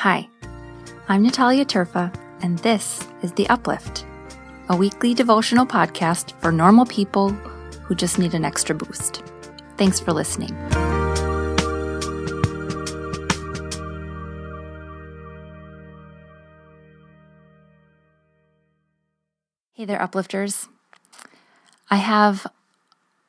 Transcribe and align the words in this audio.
Hi, 0.00 0.30
I'm 1.10 1.22
Natalia 1.24 1.66
Terfa, 1.66 2.10
and 2.40 2.58
this 2.60 3.06
is 3.20 3.32
The 3.32 3.46
Uplift, 3.50 4.06
a 4.70 4.74
weekly 4.74 5.12
devotional 5.12 5.66
podcast 5.66 6.32
for 6.40 6.50
normal 6.50 6.86
people 6.86 7.28
who 7.84 7.94
just 7.94 8.18
need 8.18 8.32
an 8.32 8.46
extra 8.46 8.74
boost. 8.74 9.22
Thanks 9.76 10.00
for 10.00 10.14
listening. 10.14 10.56
Hey 19.74 19.84
there, 19.84 20.00
uplifters. 20.00 20.66
I 21.90 21.96
have 21.96 22.46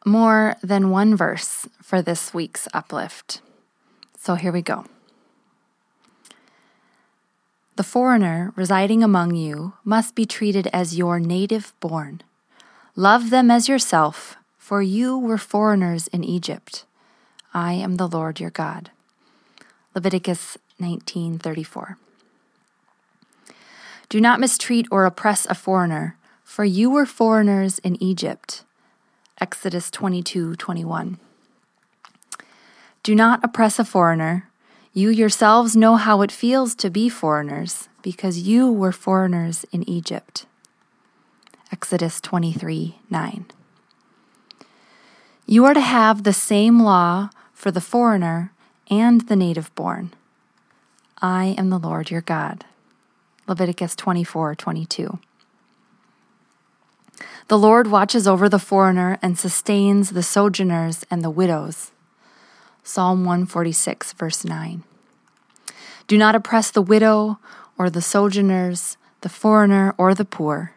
more 0.05 0.55
than 0.63 0.89
one 0.89 1.17
verse 1.17 1.67
for 1.81 2.01
this 2.01 2.33
week's 2.33 2.69
uplift. 2.73 3.41
So 4.17 4.35
here 4.35 4.53
we 4.53 4.61
go. 4.61 4.85
The 7.77 7.83
foreigner 7.83 8.51
residing 8.55 9.03
among 9.03 9.35
you 9.35 9.73
must 9.83 10.13
be 10.13 10.25
treated 10.25 10.67
as 10.67 10.97
your 10.97 11.19
native 11.19 11.73
born. 11.79 12.21
Love 12.95 13.29
them 13.29 13.49
as 13.49 13.69
yourself, 13.69 14.35
for 14.57 14.81
you 14.81 15.17
were 15.17 15.37
foreigners 15.37 16.07
in 16.07 16.23
Egypt. 16.23 16.85
I 17.53 17.73
am 17.73 17.95
the 17.95 18.07
Lord 18.07 18.39
your 18.39 18.49
God. 18.49 18.91
Leviticus 19.95 20.57
19:34. 20.79 21.97
Do 24.09 24.19
not 24.19 24.41
mistreat 24.41 24.87
or 24.91 25.05
oppress 25.05 25.45
a 25.45 25.55
foreigner, 25.55 26.17
for 26.43 26.65
you 26.65 26.89
were 26.89 27.05
foreigners 27.05 27.79
in 27.79 28.01
Egypt. 28.03 28.65
Exodus 29.39 29.89
22:21. 29.89 31.17
Do 33.03 33.15
not 33.15 33.43
oppress 33.43 33.79
a 33.79 33.85
foreigner. 33.85 34.50
You 34.93 35.09
yourselves 35.09 35.73
know 35.73 35.95
how 35.95 36.21
it 36.21 36.33
feels 36.33 36.75
to 36.75 36.89
be 36.89 37.07
foreigners, 37.07 37.87
because 38.01 38.39
you 38.39 38.69
were 38.69 38.91
foreigners 38.91 39.65
in 39.71 39.87
Egypt. 39.89 40.45
Exodus 41.71 42.19
23 42.19 42.99
9. 43.09 43.45
You 45.45 45.63
are 45.63 45.73
to 45.73 45.79
have 45.79 46.23
the 46.23 46.33
same 46.33 46.81
law 46.81 47.29
for 47.53 47.71
the 47.71 47.79
foreigner 47.79 48.51
and 48.89 49.21
the 49.21 49.37
native 49.37 49.73
born. 49.75 50.13
I 51.21 51.55
am 51.57 51.69
the 51.69 51.79
Lord 51.79 52.11
your 52.11 52.19
God. 52.19 52.65
Leviticus 53.47 53.95
24 53.95 54.55
22. 54.55 55.19
The 57.47 57.57
Lord 57.57 57.87
watches 57.87 58.27
over 58.27 58.49
the 58.49 58.59
foreigner 58.59 59.17
and 59.21 59.39
sustains 59.39 60.09
the 60.09 60.23
sojourners 60.23 61.05
and 61.09 61.23
the 61.23 61.29
widows. 61.29 61.91
Psalm 62.83 63.25
146, 63.25 64.13
verse 64.13 64.43
9. 64.43 64.83
Do 66.07 66.17
not 66.17 66.35
oppress 66.35 66.71
the 66.71 66.81
widow 66.81 67.39
or 67.77 67.89
the 67.89 68.01
sojourners, 68.01 68.97
the 69.21 69.29
foreigner 69.29 69.93
or 69.97 70.13
the 70.13 70.25
poor. 70.25 70.73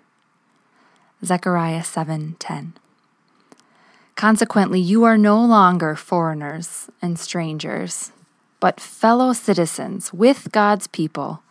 Zechariah 1.24 1.82
7:10. 1.82 2.74
Consequently, 4.14 4.80
you 4.80 5.04
are 5.04 5.18
no 5.18 5.42
longer 5.44 5.96
foreigners 5.96 6.88
and 7.02 7.18
strangers, 7.18 8.12
but 8.60 8.80
fellow 8.80 9.32
citizens 9.32 10.12
with 10.12 10.52
God's 10.52 10.86
people 10.86 11.42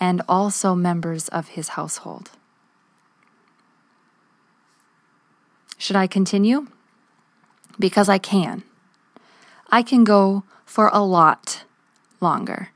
and 0.00 0.22
also 0.28 0.74
members 0.74 1.28
of 1.28 1.48
his 1.48 1.70
household. 1.70 2.30
Should 5.76 5.96
I 5.96 6.06
continue? 6.06 6.68
Because 7.78 8.08
I 8.08 8.18
can. 8.18 8.62
I 9.70 9.82
can 9.82 10.04
go 10.04 10.44
for 10.64 10.88
a 10.92 11.02
lot 11.02 11.64
longer. 12.20 12.70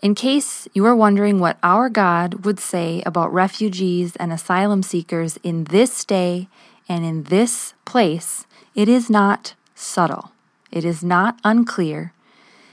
In 0.00 0.14
case 0.14 0.68
you 0.74 0.84
are 0.84 0.94
wondering 0.94 1.40
what 1.40 1.58
our 1.62 1.88
God 1.88 2.44
would 2.44 2.60
say 2.60 3.02
about 3.06 3.32
refugees 3.32 4.16
and 4.16 4.32
asylum 4.32 4.82
seekers 4.82 5.38
in 5.42 5.64
this 5.64 6.04
day 6.04 6.48
and 6.88 7.04
in 7.04 7.24
this 7.24 7.72
place, 7.84 8.46
it 8.74 8.88
is 8.88 9.08
not 9.08 9.54
subtle. 9.74 10.32
It 10.70 10.84
is 10.84 11.02
not 11.02 11.38
unclear. 11.42 12.12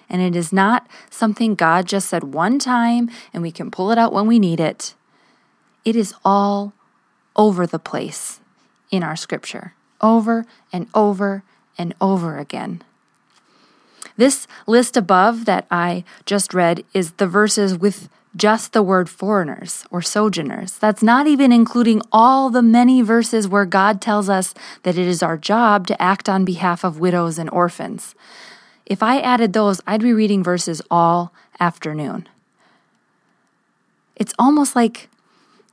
And 0.10 0.22
it 0.22 0.36
is 0.36 0.52
not 0.52 0.88
something 1.10 1.56
God 1.56 1.86
just 1.86 2.10
said 2.10 2.34
one 2.34 2.60
time 2.60 3.10
and 3.34 3.42
we 3.42 3.52
can 3.52 3.72
pull 3.72 3.92
it 3.92 3.98
out 3.98 4.12
when 4.12 4.28
we 4.28 4.38
need 4.38 4.60
it. 4.60 4.94
It 5.86 5.96
is 5.96 6.14
all 6.26 6.74
over 7.36 7.66
the 7.66 7.80
place 7.80 8.42
in 8.92 9.04
our 9.04 9.16
scripture, 9.16 9.74
over 10.02 10.46
and 10.74 10.88
over 10.94 11.44
and 11.82 11.96
over 12.00 12.38
again. 12.38 12.84
This 14.16 14.46
list 14.68 14.96
above 14.96 15.46
that 15.46 15.66
I 15.72 16.04
just 16.26 16.54
read 16.54 16.86
is 16.94 17.14
the 17.14 17.28
verses 17.28 17.78
with 17.78 18.08
just 18.36 18.72
the 18.72 18.84
word 18.84 19.10
foreigners 19.10 19.86
or 19.92 20.02
sojourners. 20.02 20.78
That's 20.78 21.04
not 21.04 21.28
even 21.28 21.52
including 21.52 22.02
all 22.12 22.50
the 22.50 22.62
many 22.62 23.02
verses 23.02 23.48
where 23.48 23.66
God 23.66 24.00
tells 24.00 24.30
us 24.30 24.54
that 24.84 24.98
it 24.98 25.08
is 25.08 25.22
our 25.24 25.38
job 25.38 25.88
to 25.88 26.02
act 26.02 26.30
on 26.30 26.46
behalf 26.46 26.84
of 26.84 27.00
widows 27.00 27.38
and 27.38 27.50
orphans. 27.50 28.16
If 28.86 29.04
I 29.04 29.20
added 29.20 29.54
those, 29.54 29.82
I'd 29.86 30.02
be 30.02 30.14
reading 30.14 30.44
verses 30.44 30.82
all 30.90 31.34
afternoon. 31.60 32.28
It's 34.16 34.34
almost 34.38 34.76
like 34.76 35.10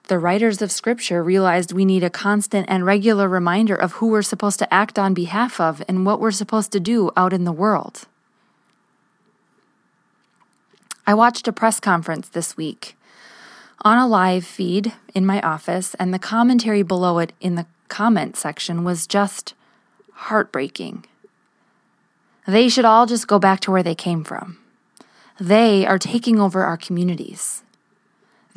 the 0.09 0.19
writers 0.19 0.61
of 0.61 0.73
Scripture 0.73 1.23
realized 1.23 1.73
we 1.73 1.85
need 1.85 2.03
a 2.03 2.11
constant 2.11 2.67
and 2.69 2.85
regular 2.85 3.29
reminder 3.29 3.75
of 3.75 3.93
who 3.93 4.09
we're 4.09 4.23
supposed 4.23 4.59
to 4.59 4.75
act 4.75 4.99
on 4.99 5.15
behalf 5.15 5.61
of 5.61 5.83
and 5.87 6.05
what 6.05 6.21
we're 6.21 6.31
supposed 6.31 6.73
to 6.73 6.81
do 6.81 7.11
out 7.17 7.33
in 7.33 7.45
the 7.45 7.53
world. 7.53 8.07
I 11.07 11.15
watched 11.15 11.49
a 11.49 11.53
press 11.53 11.81
conference 11.81 12.29
this 12.29 12.57
week 12.57 12.97
on 13.83 13.99
a 13.99 14.07
live 14.09 14.45
feed 14.45 14.93
in 15.15 15.25
my 15.25 15.41
office, 15.41 15.95
and 15.95 16.13
the 16.13 16.19
commentary 16.19 16.83
below 16.83 17.19
it 17.19 17.33
in 17.41 17.55
the 17.55 17.67
comment 17.89 18.37
section 18.37 18.85
was 18.85 19.07
just 19.07 19.55
heartbreaking. 20.13 21.05
They 22.47 22.69
should 22.69 22.85
all 22.85 23.07
just 23.07 23.29
go 23.29 23.39
back 23.39 23.61
to 23.61 23.71
where 23.71 23.83
they 23.83 23.95
came 23.95 24.25
from. 24.25 24.59
They 25.39 25.87
are 25.87 25.99
taking 25.99 26.41
over 26.41 26.65
our 26.65 26.77
communities. 26.77 27.63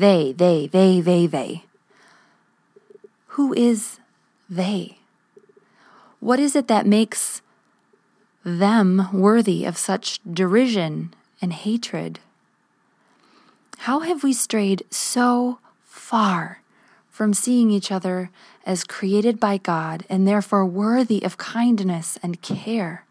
They, 0.02 0.32
they, 0.32 0.66
they, 0.66 1.00
they, 1.00 1.28
they. 1.28 1.64
Who 3.38 3.54
is 3.54 4.00
they? 4.50 4.98
What 6.20 6.40
is 6.40 6.56
it 6.56 6.68
that 6.70 6.88
makes 6.88 7.44
them 8.44 9.10
worthy 9.14 9.64
of 9.64 9.78
such 9.78 10.20
derision 10.26 11.14
and 11.40 11.54
hatred? 11.54 12.20
How 13.86 14.00
have 14.00 14.24
we 14.24 14.34
strayed 14.34 14.86
so 14.90 15.60
far 15.84 16.64
from 17.12 17.36
seeing 17.36 17.70
each 17.70 17.92
other 17.92 18.32
as 18.66 18.84
created 18.84 19.40
by 19.40 19.58
God 19.58 20.04
and 20.10 20.28
therefore 20.28 20.66
worthy 20.66 21.22
of 21.22 21.38
kindness 21.38 22.18
and 22.24 22.42
care? 22.42 23.06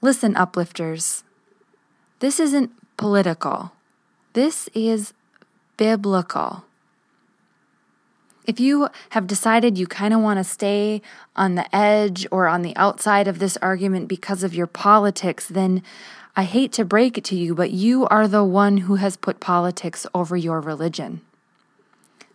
Listen, 0.00 0.36
uplifters, 0.36 1.24
this 2.20 2.38
isn't 2.38 2.70
political. 2.96 3.72
This 4.34 4.68
is 4.74 5.14
biblical. 5.76 6.64
If 8.46 8.58
you 8.58 8.88
have 9.10 9.28
decided 9.28 9.78
you 9.78 9.86
kind 9.86 10.12
of 10.12 10.20
want 10.20 10.38
to 10.38 10.44
stay 10.44 11.02
on 11.36 11.54
the 11.54 11.74
edge 11.74 12.26
or 12.32 12.48
on 12.48 12.62
the 12.62 12.76
outside 12.76 13.28
of 13.28 13.38
this 13.38 13.56
argument 13.62 14.08
because 14.08 14.42
of 14.42 14.52
your 14.52 14.66
politics, 14.66 15.46
then 15.46 15.82
I 16.36 16.42
hate 16.42 16.72
to 16.72 16.84
break 16.84 17.16
it 17.16 17.24
to 17.26 17.36
you, 17.36 17.54
but 17.54 17.70
you 17.70 18.06
are 18.08 18.26
the 18.26 18.42
one 18.44 18.78
who 18.78 18.96
has 18.96 19.16
put 19.16 19.38
politics 19.38 20.04
over 20.12 20.36
your 20.36 20.60
religion. 20.60 21.20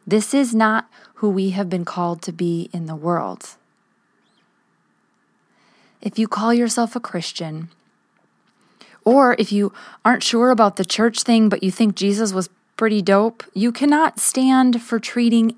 This 0.07 0.33
is 0.33 0.55
not 0.55 0.89
who 1.15 1.29
we 1.29 1.49
have 1.49 1.69
been 1.69 1.85
called 1.85 2.21
to 2.23 2.31
be 2.31 2.69
in 2.71 2.85
the 2.85 2.95
world. 2.95 3.57
If 6.01 6.17
you 6.17 6.29
call 6.29 6.53
yourself 6.53 6.95
a 6.95 7.01
Christian, 7.01 7.69
or 9.05 9.35
if 9.39 9.51
you 9.51 9.73
aren't 10.03 10.23
sure 10.23 10.51
about 10.51 10.75
the 10.75 10.85
church 10.85 11.23
thing, 11.23 11.49
but 11.49 11.63
you 11.63 11.71
think 11.71 11.95
Jesus 11.95 12.33
was 12.33 12.49
pretty 12.77 13.01
dope, 13.01 13.43
you 13.53 13.71
cannot 13.71 14.19
stand 14.19 14.81
for 14.81 14.99
treating 14.99 15.55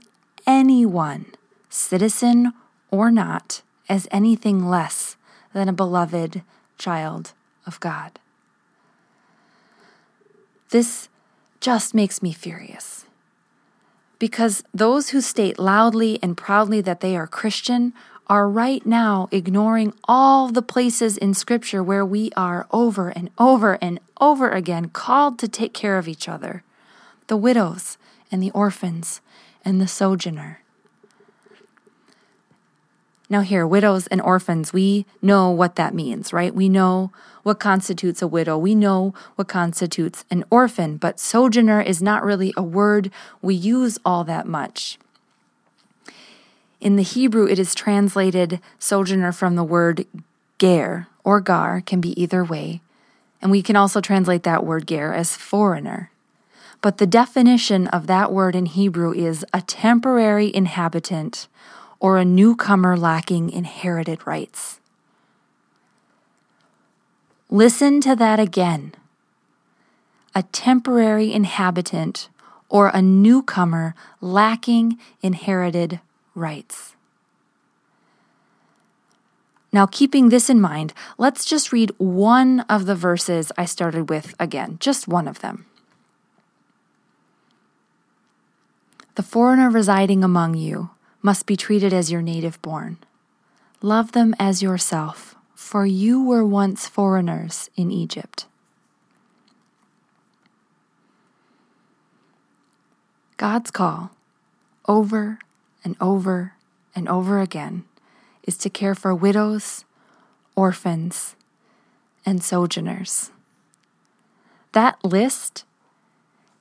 anyone, 0.47 1.25
citizen 1.69 2.53
or 2.89 3.11
not, 3.11 3.61
as 3.87 4.07
anything 4.11 4.65
less 4.67 5.17
than 5.53 5.69
a 5.69 5.73
beloved 5.73 6.41
child 6.77 7.33
of 7.65 7.79
God. 7.79 8.19
This 10.71 11.09
just 11.59 11.93
makes 11.93 12.23
me 12.23 12.33
furious. 12.33 13.05
Because 14.17 14.63
those 14.73 15.09
who 15.09 15.21
state 15.21 15.59
loudly 15.59 16.19
and 16.23 16.37
proudly 16.37 16.81
that 16.81 17.01
they 17.01 17.15
are 17.15 17.27
Christian 17.27 17.93
are 18.31 18.47
right 18.47 18.85
now 18.85 19.27
ignoring 19.29 19.93
all 20.05 20.47
the 20.47 20.61
places 20.61 21.17
in 21.17 21.33
Scripture 21.33 21.83
where 21.83 22.05
we 22.05 22.31
are 22.37 22.65
over 22.71 23.09
and 23.09 23.29
over 23.37 23.77
and 23.81 23.99
over 24.21 24.49
again 24.49 24.87
called 24.87 25.37
to 25.37 25.49
take 25.49 25.73
care 25.73 25.97
of 25.97 26.07
each 26.07 26.29
other 26.29 26.63
the 27.27 27.35
widows 27.35 27.97
and 28.31 28.41
the 28.41 28.51
orphans 28.51 29.19
and 29.65 29.81
the 29.81 29.87
sojourner. 29.87 30.61
Now, 33.29 33.41
here, 33.41 33.67
widows 33.67 34.07
and 34.07 34.21
orphans, 34.21 34.71
we 34.71 35.05
know 35.21 35.49
what 35.51 35.75
that 35.75 35.93
means, 35.93 36.31
right? 36.31 36.55
We 36.55 36.69
know 36.69 37.11
what 37.43 37.59
constitutes 37.59 38.21
a 38.21 38.27
widow. 38.27 38.57
We 38.57 38.75
know 38.75 39.13
what 39.35 39.49
constitutes 39.49 40.23
an 40.31 40.45
orphan, 40.49 40.95
but 40.95 41.19
sojourner 41.19 41.81
is 41.81 42.01
not 42.01 42.23
really 42.23 42.53
a 42.55 42.63
word 42.63 43.11
we 43.41 43.55
use 43.55 43.99
all 44.05 44.23
that 44.23 44.47
much. 44.47 44.97
In 46.81 46.95
the 46.95 47.03
Hebrew, 47.03 47.45
it 47.45 47.59
is 47.59 47.75
translated 47.75 48.59
sojourner 48.79 49.31
from 49.31 49.55
the 49.55 49.63
word 49.63 50.07
ger 50.57 51.07
or 51.23 51.39
gar, 51.39 51.79
can 51.79 52.01
be 52.01 52.19
either 52.19 52.43
way. 52.43 52.81
And 53.39 53.51
we 53.51 53.61
can 53.61 53.75
also 53.75 54.01
translate 54.01 54.41
that 54.43 54.65
word 54.65 54.87
ger 54.87 55.13
as 55.13 55.37
foreigner. 55.37 56.09
But 56.81 56.97
the 56.97 57.05
definition 57.05 57.85
of 57.87 58.07
that 58.07 58.31
word 58.31 58.55
in 58.55 58.65
Hebrew 58.65 59.13
is 59.13 59.45
a 59.53 59.61
temporary 59.61 60.53
inhabitant 60.53 61.47
or 61.99 62.17
a 62.17 62.25
newcomer 62.25 62.97
lacking 62.97 63.51
inherited 63.51 64.25
rights. 64.25 64.79
Listen 67.51 68.01
to 68.01 68.15
that 68.15 68.39
again. 68.39 68.95
A 70.33 70.41
temporary 70.41 71.31
inhabitant 71.31 72.29
or 72.69 72.87
a 72.87 73.01
newcomer 73.03 73.93
lacking 74.19 74.97
inherited 75.21 75.99
rights. 76.35 76.95
Now, 79.73 79.85
keeping 79.85 80.29
this 80.29 80.49
in 80.49 80.59
mind, 80.59 80.93
let's 81.17 81.45
just 81.45 81.71
read 81.71 81.91
one 81.97 82.61
of 82.61 82.85
the 82.85 82.95
verses 82.95 83.51
I 83.57 83.65
started 83.65 84.09
with 84.09 84.35
again, 84.37 84.77
just 84.79 85.07
one 85.07 85.27
of 85.27 85.39
them. 85.39 85.65
The 89.15 89.23
foreigner 89.23 89.69
residing 89.69 90.23
among 90.23 90.55
you 90.55 90.89
must 91.21 91.45
be 91.45 91.55
treated 91.55 91.93
as 91.93 92.11
your 92.11 92.21
native 92.21 92.61
born. 92.61 92.97
Love 93.81 94.11
them 94.11 94.35
as 94.39 94.61
yourself, 94.61 95.35
for 95.55 95.85
you 95.85 96.23
were 96.23 96.45
once 96.45 96.87
foreigners 96.87 97.69
in 97.75 97.91
Egypt. 97.91 98.45
God's 103.37 103.71
call, 103.71 104.11
over 104.87 105.39
and 105.83 105.95
over 105.99 106.53
and 106.95 107.07
over 107.07 107.39
again 107.39 107.85
is 108.43 108.57
to 108.57 108.69
care 108.69 108.95
for 108.95 109.13
widows, 109.13 109.85
orphans, 110.55 111.35
and 112.25 112.43
sojourners. 112.43 113.31
That 114.73 115.03
list, 115.03 115.65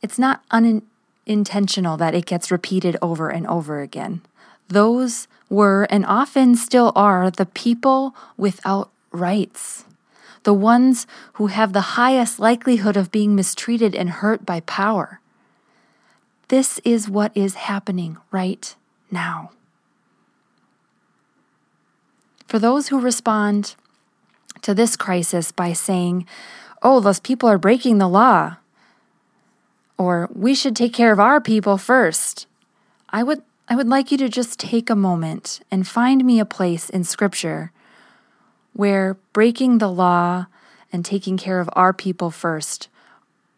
it's 0.02 0.18
not 0.18 0.42
unintentional 0.50 1.96
that 1.96 2.14
it 2.14 2.26
gets 2.26 2.50
repeated 2.50 2.96
over 3.00 3.28
and 3.28 3.46
over 3.46 3.80
again. 3.80 4.22
Those 4.68 5.28
were 5.48 5.86
and 5.90 6.04
often 6.06 6.54
still 6.54 6.92
are 6.94 7.30
the 7.30 7.46
people 7.46 8.14
without 8.36 8.90
rights, 9.10 9.84
the 10.44 10.54
ones 10.54 11.06
who 11.34 11.48
have 11.48 11.72
the 11.72 11.96
highest 11.98 12.38
likelihood 12.38 12.96
of 12.96 13.10
being 13.10 13.34
mistreated 13.34 13.94
and 13.94 14.10
hurt 14.10 14.46
by 14.46 14.60
power. 14.60 15.20
This 16.48 16.80
is 16.84 17.08
what 17.08 17.32
is 17.36 17.54
happening 17.54 18.16
right 18.30 18.74
now. 19.10 19.50
For 22.46 22.58
those 22.58 22.88
who 22.88 23.00
respond 23.00 23.76
to 24.62 24.74
this 24.74 24.96
crisis 24.96 25.52
by 25.52 25.72
saying, 25.72 26.26
oh, 26.82 27.00
those 27.00 27.20
people 27.20 27.48
are 27.48 27.58
breaking 27.58 27.98
the 27.98 28.08
law, 28.08 28.56
or 29.96 30.28
we 30.34 30.54
should 30.54 30.74
take 30.74 30.92
care 30.92 31.12
of 31.12 31.20
our 31.20 31.40
people 31.40 31.76
first, 31.76 32.46
I 33.10 33.22
would, 33.22 33.42
I 33.68 33.76
would 33.76 33.88
like 33.88 34.10
you 34.10 34.18
to 34.18 34.28
just 34.28 34.58
take 34.58 34.90
a 34.90 34.96
moment 34.96 35.60
and 35.70 35.86
find 35.86 36.24
me 36.24 36.40
a 36.40 36.44
place 36.44 36.90
in 36.90 37.04
Scripture 37.04 37.72
where 38.72 39.16
breaking 39.32 39.78
the 39.78 39.90
law 39.90 40.46
and 40.92 41.04
taking 41.04 41.36
care 41.36 41.60
of 41.60 41.70
our 41.74 41.92
people 41.92 42.30
first 42.30 42.88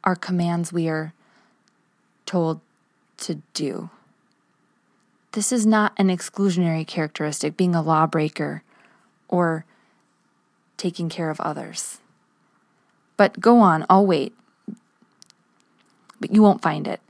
are 0.04 0.16
commands 0.16 0.72
we 0.72 0.88
are 0.88 1.12
told 2.26 2.60
to 3.18 3.36
do. 3.54 3.90
This 5.32 5.50
is 5.50 5.64
not 5.66 5.92
an 5.96 6.08
exclusionary 6.08 6.86
characteristic, 6.86 7.56
being 7.56 7.74
a 7.74 7.82
lawbreaker 7.82 8.62
or 9.28 9.64
taking 10.76 11.08
care 11.08 11.30
of 11.30 11.40
others. 11.40 11.98
But 13.16 13.40
go 13.40 13.58
on, 13.58 13.86
I'll 13.88 14.06
wait. 14.06 14.34
But 16.20 16.34
you 16.34 16.42
won't 16.42 16.60
find 16.60 16.86
it. 16.86 17.00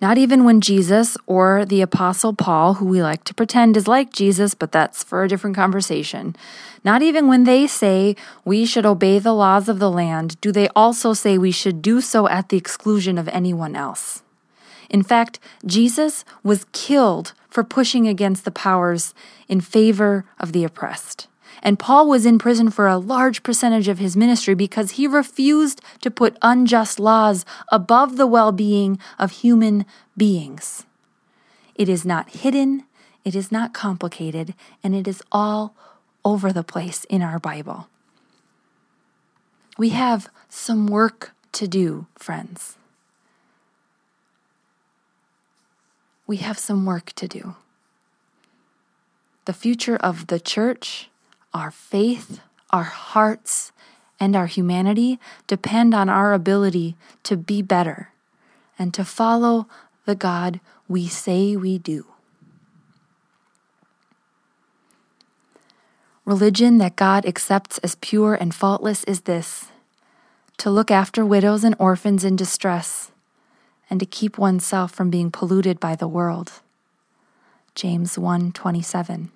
Not 0.00 0.18
even 0.18 0.44
when 0.44 0.60
Jesus 0.60 1.16
or 1.26 1.64
the 1.64 1.80
Apostle 1.80 2.32
Paul, 2.32 2.74
who 2.74 2.84
we 2.86 3.02
like 3.02 3.24
to 3.24 3.34
pretend 3.34 3.76
is 3.76 3.88
like 3.88 4.12
Jesus, 4.12 4.54
but 4.54 4.70
that's 4.70 5.02
for 5.02 5.24
a 5.24 5.28
different 5.28 5.56
conversation, 5.56 6.36
not 6.84 7.02
even 7.02 7.26
when 7.26 7.44
they 7.44 7.66
say 7.66 8.14
we 8.44 8.64
should 8.64 8.86
obey 8.86 9.18
the 9.18 9.32
laws 9.32 9.68
of 9.68 9.80
the 9.80 9.90
land, 9.90 10.40
do 10.40 10.52
they 10.52 10.68
also 10.76 11.14
say 11.14 11.36
we 11.36 11.50
should 11.50 11.82
do 11.82 12.00
so 12.00 12.28
at 12.28 12.48
the 12.48 12.56
exclusion 12.56 13.18
of 13.18 13.28
anyone 13.28 13.74
else. 13.74 14.22
In 14.88 15.02
fact, 15.02 15.38
Jesus 15.66 16.24
was 16.42 16.66
killed 16.72 17.32
for 17.48 17.64
pushing 17.64 18.06
against 18.06 18.44
the 18.44 18.50
powers 18.50 19.14
in 19.48 19.60
favor 19.60 20.24
of 20.38 20.52
the 20.52 20.64
oppressed. 20.64 21.26
And 21.62 21.78
Paul 21.78 22.08
was 22.08 22.24
in 22.24 22.38
prison 22.38 22.70
for 22.70 22.86
a 22.86 22.98
large 22.98 23.42
percentage 23.42 23.88
of 23.88 23.98
his 23.98 24.16
ministry 24.16 24.54
because 24.54 24.92
he 24.92 25.06
refused 25.06 25.80
to 26.02 26.10
put 26.10 26.38
unjust 26.40 27.00
laws 27.00 27.44
above 27.72 28.16
the 28.16 28.26
well 28.26 28.52
being 28.52 28.98
of 29.18 29.32
human 29.32 29.84
beings. 30.16 30.86
It 31.74 31.88
is 31.88 32.04
not 32.04 32.30
hidden, 32.30 32.84
it 33.24 33.34
is 33.34 33.50
not 33.50 33.74
complicated, 33.74 34.54
and 34.82 34.94
it 34.94 35.08
is 35.08 35.22
all 35.32 35.74
over 36.24 36.52
the 36.52 36.64
place 36.64 37.04
in 37.04 37.22
our 37.22 37.38
Bible. 37.38 37.88
We 39.76 39.90
have 39.90 40.28
some 40.48 40.86
work 40.86 41.34
to 41.52 41.68
do, 41.68 42.06
friends. 42.16 42.76
We 46.28 46.36
have 46.36 46.58
some 46.58 46.84
work 46.84 47.12
to 47.14 47.26
do. 47.26 47.56
The 49.46 49.54
future 49.54 49.96
of 49.96 50.26
the 50.26 50.38
church, 50.38 51.08
our 51.54 51.70
faith, 51.70 52.40
our 52.70 52.84
hearts, 52.84 53.72
and 54.20 54.36
our 54.36 54.46
humanity 54.46 55.18
depend 55.46 55.94
on 55.94 56.10
our 56.10 56.34
ability 56.34 56.96
to 57.22 57.36
be 57.36 57.62
better 57.62 58.10
and 58.78 58.92
to 58.92 59.04
follow 59.04 59.66
the 60.04 60.14
God 60.14 60.60
we 60.86 61.08
say 61.08 61.56
we 61.56 61.78
do. 61.78 62.04
Religion 66.26 66.76
that 66.76 66.94
God 66.94 67.24
accepts 67.24 67.78
as 67.78 67.94
pure 67.94 68.34
and 68.34 68.54
faultless 68.54 69.02
is 69.04 69.22
this 69.22 69.68
to 70.58 70.70
look 70.70 70.90
after 70.90 71.24
widows 71.24 71.64
and 71.64 71.74
orphans 71.78 72.22
in 72.22 72.36
distress 72.36 73.12
and 73.90 74.00
to 74.00 74.06
keep 74.06 74.38
oneself 74.38 74.92
from 74.92 75.10
being 75.10 75.30
polluted 75.30 75.80
by 75.80 75.96
the 75.96 76.08
world. 76.08 76.60
James 77.74 78.18
1:27. 78.18 79.30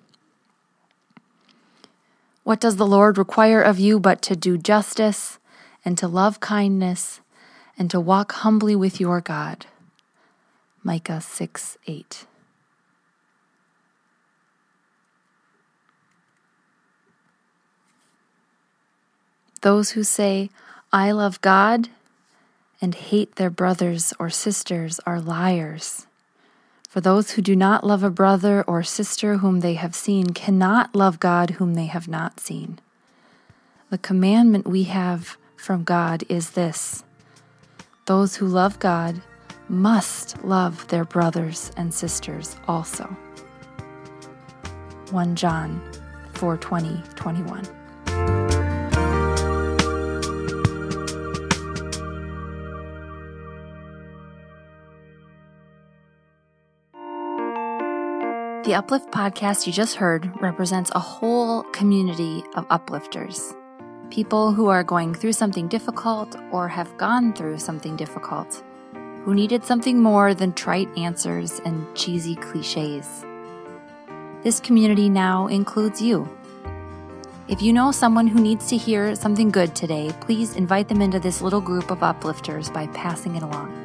What 2.43 2.59
does 2.59 2.75
the 2.75 2.85
Lord 2.85 3.17
require 3.17 3.61
of 3.61 3.79
you 3.79 3.99
but 3.99 4.21
to 4.23 4.35
do 4.35 4.57
justice 4.57 5.39
and 5.85 5.97
to 5.97 6.07
love 6.07 6.39
kindness 6.39 7.21
and 7.77 7.89
to 7.89 7.99
walk 7.99 8.33
humbly 8.33 8.75
with 8.75 8.99
your 8.99 9.21
God? 9.21 9.65
Micah 10.83 11.21
6 11.21 11.77
8. 11.87 12.25
Those 19.61 19.91
who 19.91 20.03
say, 20.03 20.49
I 20.91 21.11
love 21.11 21.39
God 21.39 21.87
and 22.83 22.95
hate 22.95 23.37
their 23.37 23.49
brothers 23.49 24.13
or 24.19 24.29
sisters 24.29 24.99
are 25.05 25.21
liars. 25.21 26.05
For 26.89 26.99
those 26.99 27.31
who 27.31 27.41
do 27.41 27.55
not 27.55 27.85
love 27.85 28.03
a 28.03 28.09
brother 28.09 28.61
or 28.67 28.83
sister 28.83 29.37
whom 29.37 29.61
they 29.61 29.75
have 29.75 29.95
seen 29.95 30.31
cannot 30.33 30.93
love 30.93 31.17
God 31.17 31.51
whom 31.51 31.75
they 31.75 31.85
have 31.85 32.09
not 32.09 32.41
seen. 32.41 32.79
The 33.89 33.97
commandment 33.97 34.67
we 34.67 34.83
have 34.83 35.37
from 35.55 35.85
God 35.85 36.25
is 36.27 36.51
this 36.51 37.05
those 38.05 38.35
who 38.35 38.47
love 38.47 38.79
God 38.79 39.21
must 39.69 40.43
love 40.43 40.85
their 40.89 41.05
brothers 41.05 41.71
and 41.77 41.93
sisters 41.93 42.57
also. 42.67 43.05
1 45.11 45.35
John 45.37 45.81
4 46.33 46.57
20, 46.57 47.01
21. 47.15 47.82
The 58.63 58.75
Uplift 58.75 59.11
podcast 59.11 59.67
you 59.67 59.73
just 59.73 59.95
heard 59.95 60.31
represents 60.41 60.89
a 60.95 60.99
whole 60.99 61.63
community 61.73 62.45
of 62.55 62.65
uplifters. 62.69 63.53
People 64.09 64.53
who 64.53 64.69
are 64.69 64.85
going 64.85 65.13
through 65.13 65.33
something 65.33 65.67
difficult 65.67 66.37
or 66.49 66.69
have 66.69 66.95
gone 66.97 67.33
through 67.33 67.57
something 67.57 67.97
difficult, 67.97 68.63
who 69.25 69.33
needed 69.33 69.65
something 69.65 70.01
more 70.01 70.33
than 70.33 70.53
trite 70.53 70.87
answers 70.97 71.59
and 71.65 71.85
cheesy 71.93 72.35
cliches. 72.35 73.25
This 74.43 74.61
community 74.61 75.09
now 75.09 75.47
includes 75.47 76.01
you. 76.01 76.25
If 77.49 77.61
you 77.61 77.73
know 77.73 77.91
someone 77.91 78.27
who 78.27 78.39
needs 78.39 78.67
to 78.67 78.77
hear 78.77 79.13
something 79.15 79.49
good 79.49 79.75
today, 79.75 80.11
please 80.21 80.55
invite 80.55 80.87
them 80.87 81.01
into 81.01 81.19
this 81.19 81.41
little 81.41 81.59
group 81.59 81.91
of 81.91 81.99
uplifters 81.99 82.73
by 82.73 82.87
passing 82.87 83.35
it 83.35 83.43
along. 83.43 83.82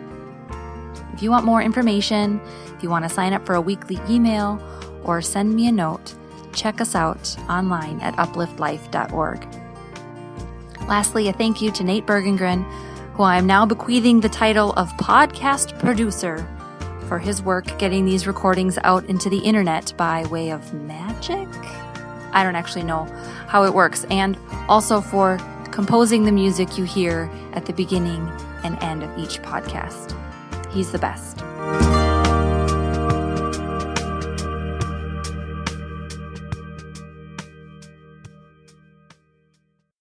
If 1.18 1.24
you 1.24 1.32
want 1.32 1.44
more 1.44 1.60
information, 1.60 2.40
if 2.76 2.80
you 2.80 2.90
want 2.90 3.04
to 3.04 3.08
sign 3.08 3.32
up 3.32 3.44
for 3.44 3.56
a 3.56 3.60
weekly 3.60 3.98
email, 4.08 4.62
or 5.02 5.20
send 5.20 5.52
me 5.52 5.66
a 5.66 5.72
note, 5.72 6.14
check 6.52 6.80
us 6.80 6.94
out 6.94 7.36
online 7.50 8.00
at 8.02 8.14
upliftlife.org. 8.14 9.48
Lastly, 10.86 11.26
a 11.26 11.32
thank 11.32 11.60
you 11.60 11.72
to 11.72 11.82
Nate 11.82 12.06
Bergengren, 12.06 12.62
who 13.14 13.24
I 13.24 13.36
am 13.36 13.48
now 13.48 13.66
bequeathing 13.66 14.20
the 14.20 14.28
title 14.28 14.72
of 14.74 14.92
podcast 14.92 15.76
producer 15.80 16.46
for 17.08 17.18
his 17.18 17.42
work 17.42 17.76
getting 17.80 18.04
these 18.04 18.28
recordings 18.28 18.78
out 18.84 19.04
into 19.06 19.28
the 19.28 19.38
internet 19.38 19.92
by 19.96 20.24
way 20.26 20.52
of 20.52 20.72
magic. 20.72 21.48
I 22.30 22.44
don't 22.44 22.54
actually 22.54 22.84
know 22.84 23.06
how 23.48 23.64
it 23.64 23.74
works, 23.74 24.04
and 24.04 24.38
also 24.68 25.00
for 25.00 25.36
composing 25.72 26.22
the 26.22 26.32
music 26.32 26.78
you 26.78 26.84
hear 26.84 27.28
at 27.54 27.66
the 27.66 27.72
beginning 27.72 28.28
and 28.62 28.80
end 28.84 29.02
of 29.02 29.18
each 29.18 29.42
podcast. 29.42 30.14
He's 30.70 30.92
the 30.92 30.98
best. 30.98 31.42